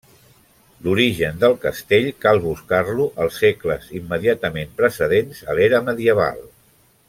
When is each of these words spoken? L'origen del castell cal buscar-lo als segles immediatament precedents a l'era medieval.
L'origen 0.85 1.35
del 1.43 1.53
castell 1.65 2.07
cal 2.25 2.41
buscar-lo 2.47 3.05
als 3.25 3.37
segles 3.43 3.93
immediatament 4.01 4.75
precedents 4.83 5.45
a 5.55 5.59
l'era 5.61 5.85
medieval. 5.93 6.43